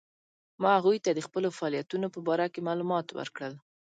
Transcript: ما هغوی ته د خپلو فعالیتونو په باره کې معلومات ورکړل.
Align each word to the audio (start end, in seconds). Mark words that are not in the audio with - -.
ما 0.61 0.69
هغوی 0.77 0.97
ته 1.05 1.11
د 1.13 1.19
خپلو 1.27 1.49
فعالیتونو 1.57 2.07
په 2.13 2.19
باره 2.27 2.47
کې 2.53 2.65
معلومات 2.67 3.07
ورکړل. 3.11 3.53